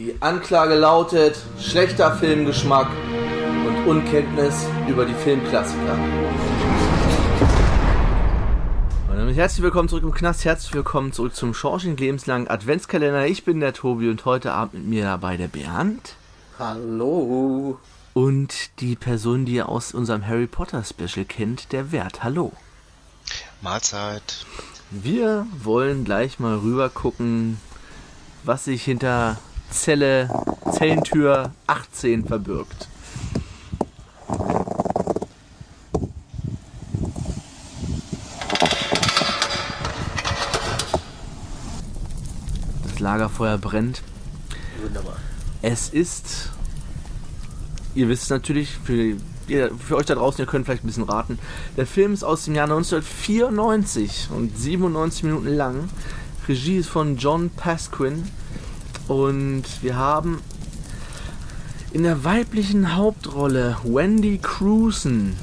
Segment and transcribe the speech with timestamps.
[0.00, 2.88] Die Anklage lautet schlechter Filmgeschmack
[3.66, 5.92] und Unkenntnis über die Filmklassiker.
[9.10, 13.26] Und damit herzlich willkommen zurück im Knast, herzlich willkommen zurück zum Schorsching lebenslangen Adventskalender.
[13.26, 16.14] Ich bin der Tobi und heute Abend mit mir dabei der Bernd.
[16.58, 17.78] Hallo.
[18.14, 22.24] Und die Person, die ihr aus unserem Harry Potter Special kennt, der Wert.
[22.24, 22.52] Hallo.
[23.60, 24.46] Mahlzeit.
[24.88, 27.60] Wir wollen gleich mal rüber gucken,
[28.44, 29.36] was sich hinter
[29.70, 30.28] Zelle,
[30.72, 32.88] Zellentür 18 verbirgt.
[42.82, 44.02] Das Lagerfeuer brennt.
[44.82, 45.16] Wunderbar.
[45.62, 46.50] Es ist,
[47.94, 49.16] ihr wisst natürlich, für,
[49.46, 51.38] für euch da draußen, ihr könnt vielleicht ein bisschen raten,
[51.76, 55.88] der Film ist aus dem Jahr 1994 und 97 Minuten lang.
[56.48, 58.24] Regie ist von John Pasquin
[59.10, 60.40] und wir haben
[61.90, 65.36] in der weiblichen Hauptrolle Wendy Cruson.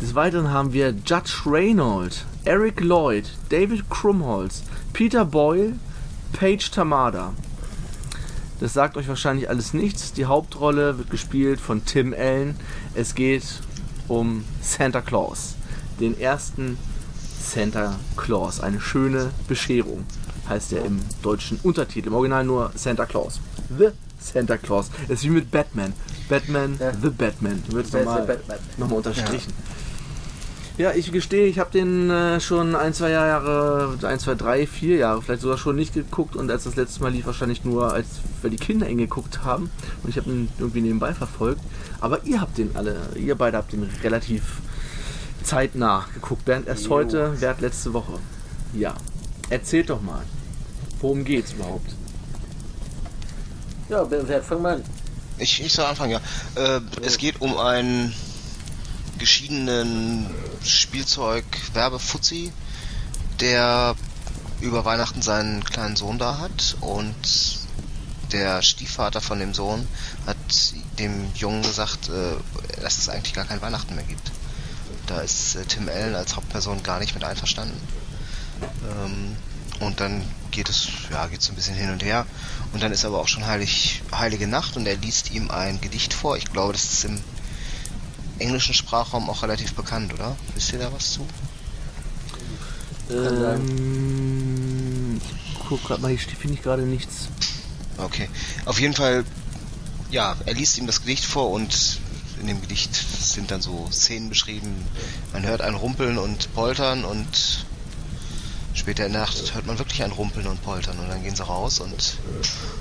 [0.00, 4.62] Des Weiteren haben wir Judge Reynold, Eric Lloyd, David Krumholz,
[4.94, 5.74] Peter Boyle,
[6.32, 7.34] Paige Tamada.
[8.60, 10.14] Das sagt euch wahrscheinlich alles nichts.
[10.14, 12.56] Die Hauptrolle wird gespielt von Tim Allen.
[12.94, 13.44] Es geht
[14.08, 15.54] um Santa Claus,
[16.00, 16.78] den ersten
[17.42, 18.60] Santa Claus.
[18.60, 20.06] Eine schöne Bescherung
[20.50, 22.08] heißt er im deutschen Untertitel.
[22.08, 23.40] Im Original nur Santa Claus.
[23.78, 23.88] The
[24.20, 24.90] Santa Claus.
[25.04, 25.94] Es ist wie mit Batman.
[26.28, 26.92] Batman, Ja.
[26.92, 27.62] The Batman.
[27.68, 28.38] Wird ist nochmal
[28.76, 29.52] noch unterstrichen.
[30.78, 34.96] Ja, ich gestehe, ich habe den äh, schon ein, zwei Jahre, ein, zwei, drei, vier
[34.96, 38.06] Jahre vielleicht sogar schon nicht geguckt und als das letzte Mal lief wahrscheinlich nur, als
[38.40, 39.70] weil die Kinder ihn geguckt haben
[40.02, 41.60] und ich habe ihn irgendwie nebenbei verfolgt.
[42.00, 44.42] Aber ihr habt den alle, ihr beide habt den relativ
[45.42, 46.46] zeitnah geguckt.
[46.46, 46.90] Bernd erst Jo.
[46.90, 48.14] heute, Bernd letzte Woche.
[48.72, 48.94] Ja,
[49.50, 50.22] erzählt doch mal,
[51.00, 51.90] worum geht's überhaupt?
[53.88, 54.84] Ja, wer, wer fang mal an?
[55.38, 56.20] Ich, ich soll anfangen, ja.
[56.54, 58.14] Äh, es geht um einen
[59.18, 60.34] geschiedenen
[60.64, 62.52] Spielzeug-Werbefuzzi,
[63.40, 63.94] der
[64.60, 67.58] über Weihnachten seinen kleinen Sohn da hat und
[68.32, 69.86] der Stiefvater von dem Sohn
[70.26, 70.36] hat
[70.98, 74.30] dem Jungen gesagt, äh, dass es eigentlich gar kein Weihnachten mehr gibt.
[75.06, 77.80] Da ist äh, Tim Allen als Hauptperson gar nicht mit einverstanden.
[78.84, 79.36] Ähm,
[79.80, 82.26] und dann geht es, ja, geht so ein bisschen hin und her.
[82.72, 86.14] Und dann ist aber auch schon heilig, heilige Nacht und er liest ihm ein Gedicht
[86.14, 86.36] vor.
[86.36, 87.20] Ich glaube, das ist im
[88.38, 90.36] englischen Sprachraum auch relativ bekannt, oder?
[90.54, 91.26] Wisst ihr da was zu?
[93.10, 93.60] Ähm,
[95.20, 97.28] ich guck grad mal, hier finde ich gerade nichts.
[97.96, 98.28] Okay.
[98.66, 99.24] Auf jeden Fall,
[100.10, 102.00] ja, er liest ihm das Gedicht vor und
[102.40, 104.86] in dem Gedicht sind dann so Szenen beschrieben.
[105.32, 107.66] Man hört ein Rumpeln und Poltern und
[108.90, 111.44] später in der Nacht hört man wirklich ein Rumpeln und Poltern und dann gehen sie
[111.44, 112.18] raus und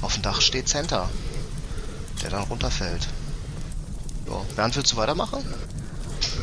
[0.00, 1.08] auf dem Dach steht Santa,
[2.24, 3.06] der dann runterfällt.
[4.26, 5.44] Ja, Bernd, willst du weitermachen?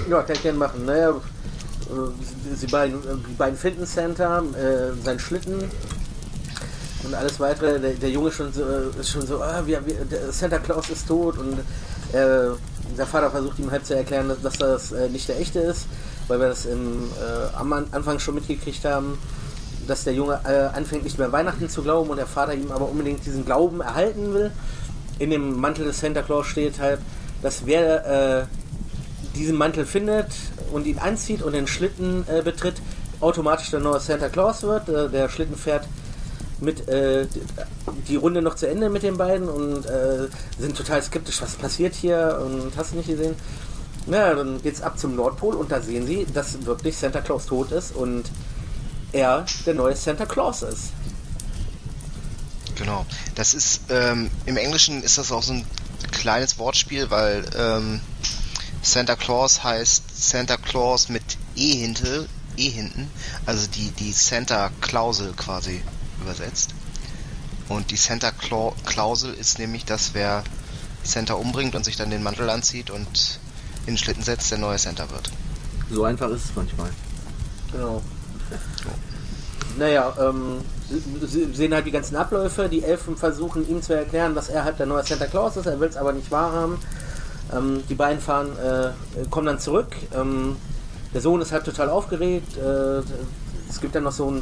[0.09, 0.86] Ja, kann ich gerne machen.
[0.86, 5.69] Naja, äh, sie beiden, die beiden finden Santa, äh, sein Schlitten
[7.03, 7.81] und alles weitere.
[7.81, 11.06] Der, der Junge schon so, äh, ist schon so, ah, wir, wir, Santa Claus ist
[11.06, 11.59] tot und
[12.14, 12.56] äh,
[12.98, 15.86] der Vater versucht ihm halt zu erklären, dass, dass das äh, nicht der echte ist,
[16.30, 19.18] weil wir das im, äh, am An- Anfang schon mitgekriegt haben,
[19.89, 22.89] dass der Junge äh, anfängt nicht mehr Weihnachten zu glauben und der Vater ihm aber
[22.89, 24.51] unbedingt diesen Glauben erhalten will.
[25.17, 27.00] In dem Mantel des Santa Claus steht halt,
[27.41, 28.05] dass wer
[28.41, 28.45] äh,
[29.35, 30.27] diesen Mantel findet
[30.72, 32.75] und ihn anzieht und den Schlitten äh, betritt,
[33.19, 34.88] automatisch der neue Santa Claus wird.
[34.89, 35.85] Äh, der Schlitten fährt
[36.61, 37.25] mit äh,
[38.07, 40.27] die- Runde noch zu Ende mit den beiden und äh,
[40.59, 43.35] sind total skeptisch, was passiert hier und hast du nicht gesehen.
[44.07, 47.71] Ja, dann geht's ab zum Nordpol und da sehen sie, dass wirklich Santa Claus tot
[47.71, 48.23] ist und
[49.12, 50.92] er der neue Santa Claus ist.
[52.75, 53.06] Genau.
[53.36, 55.66] Das ist, ähm, im Englischen ist das auch so ein
[56.12, 58.02] kleines Wortspiel, weil ähm,
[58.81, 61.24] Santa Claus heißt Santa Claus mit
[61.56, 63.12] E hinten, E hinten,
[63.46, 65.81] also die, die Santa Klausel quasi
[66.22, 66.74] übersetzt.
[67.68, 70.44] Und die Santa Klausel ist nämlich, dass wer
[71.04, 73.39] Santa umbringt und sich dann den Mantel anzieht und
[73.86, 75.30] in den Schlitten setzt, der neue Santa wird.
[75.92, 76.92] So einfach ist es manchmal.
[77.72, 78.01] Genau.
[79.80, 80.60] Naja, ähm,
[81.54, 82.68] sehen halt die ganzen Abläufe.
[82.68, 85.66] Die Elfen versuchen ihm zu erklären, dass er halt der neue Santa Claus ist.
[85.66, 86.78] Er will es aber nicht wahrhaben.
[87.56, 89.96] Ähm, die beiden fahren, äh, kommen dann zurück.
[90.14, 90.58] Ähm,
[91.14, 92.58] der Sohn ist halt total aufgeregt.
[92.58, 93.02] Äh,
[93.70, 94.42] es gibt dann noch so ein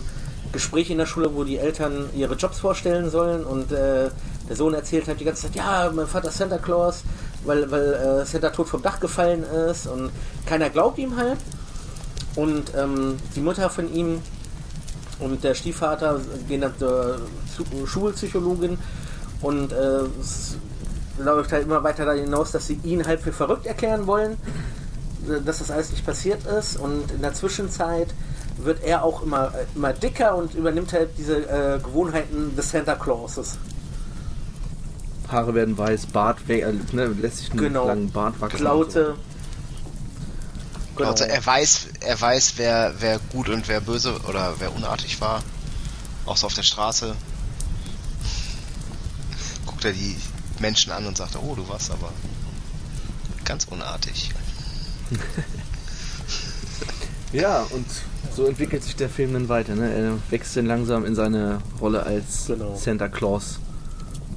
[0.52, 4.10] Gespräch in der Schule, wo die Eltern ihre Jobs vorstellen sollen und äh,
[4.50, 7.04] der Sohn erzählt halt die ganze Zeit, ja, mein Vater ist Santa Claus,
[7.46, 10.10] weil, weil äh, Santa tot vom Dach gefallen ist und
[10.46, 11.38] keiner glaubt ihm halt.
[12.36, 14.22] Und ähm, die Mutter von ihm
[15.20, 17.20] und der Stiefvater gehen dann zur
[17.56, 18.78] Zu- Schulpsychologin
[19.42, 19.76] und äh,
[20.22, 20.58] es
[21.20, 24.34] läuft halt immer weiter dahin hinaus, dass sie ihn halt für verrückt erklären wollen,
[25.28, 28.14] äh, dass das alles nicht passiert ist und in der Zwischenzeit
[28.60, 32.96] wird er auch immer, äh, immer dicker und übernimmt halt diese äh, Gewohnheiten des Santa
[32.96, 33.58] Clauses.
[35.32, 37.88] Haare werden weiß, Bart äh, ne, lässt sich einen Genau.
[37.88, 38.58] langen Bart wachsen.
[38.58, 39.16] Klaute.
[40.98, 41.12] Genau.
[41.12, 45.44] Also er weiß, er weiß, wer, wer gut und wer böse oder wer unartig war.
[46.26, 47.16] Auch so auf der Straße.
[49.66, 50.16] Guckt er die
[50.60, 52.12] Menschen an und sagt, oh, du warst aber
[53.46, 54.32] ganz unartig.
[57.34, 57.86] Ja, und
[58.36, 59.76] so entwickelt sich der Film dann weiter.
[59.76, 59.92] Ne?
[59.94, 62.76] Er wächst dann langsam in seine Rolle als Genau.
[62.78, 63.60] Santa Claus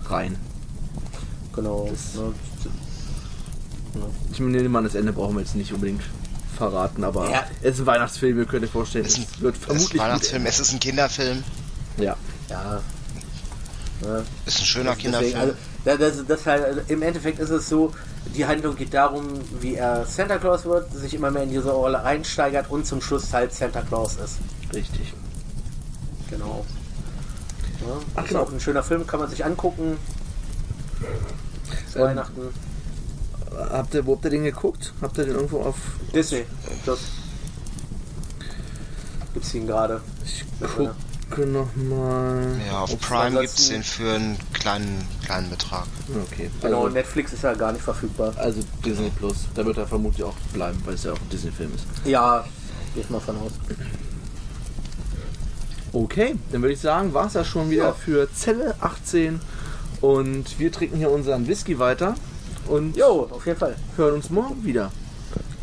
[0.07, 0.37] rein.
[1.55, 1.89] Genau.
[1.89, 2.33] Das- ne,
[4.33, 6.03] Ich nehme mal, das Ende brauchen wir jetzt nicht unbedingt
[6.57, 7.45] verraten, aber Ja.
[7.63, 9.67] es ist ein Weihnachtsfilm, ihr könnt euch vorstellen, Es es, ist ein, wird es ist
[9.67, 11.45] vermutlich ein Weihnachtsfilm, es ist ein Kinderfilm.
[11.99, 12.17] Ja.
[12.49, 12.81] ja.
[14.03, 14.25] Ne?
[14.47, 15.41] ist ein schöner Deswegen, Kinderfilm.
[15.41, 15.55] also,
[15.85, 17.93] da- das, das halt, also Im Endeffekt ist es so,
[18.35, 19.29] die Handlung geht darum,
[19.61, 23.33] wie er Santa Claus wird, sich immer mehr in diese Rolle reinsteigert und zum Schluss
[23.33, 24.37] halt Santa Claus ist.
[24.75, 25.13] Richtig.
[26.31, 26.65] Genau.
[27.81, 28.43] Ja, Ach, ist genau.
[28.43, 29.97] auch ein schöner Film, kann man sich angucken.
[31.95, 32.41] Ähm, Weihnachten.
[33.57, 34.93] Habt ihr, wo habt ihr den geguckt?
[35.03, 35.77] Habt ihr den irgendwo auf.
[36.15, 36.45] Disney.
[36.87, 36.99] Das
[39.35, 40.01] gibt's ihn gerade.
[40.25, 40.95] Ich Ja.
[41.29, 42.61] gucke nochmal.
[42.67, 45.87] ja, auf Ob's Prime gibt's den für einen kleinen, kleinen Betrag.
[46.33, 46.51] Okay.
[46.61, 48.33] Genau, Also, Netflix ist ja gar nicht verfügbar.
[48.37, 49.47] also Disney Plus.
[49.55, 51.85] Da wird er vermutlich auch bleiben, weil es ja auch ein Disney-Film ist.
[52.09, 52.45] Ja,
[52.95, 53.53] gehe ich mal von aus.
[55.93, 57.93] Okay, dann würde ich sagen, war es das schon wieder Ja.
[57.93, 59.41] für Zelle 18.
[60.01, 62.15] Und wir trinken hier unseren Whisky weiter
[62.69, 63.77] und Jo, auf jeden Fall.
[63.97, 64.91] hören uns morgen wieder.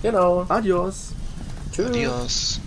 [0.01, 0.45] Genau.
[0.49, 1.09] Adios.
[1.71, 1.87] Tschüss.
[1.87, 2.59] Adios.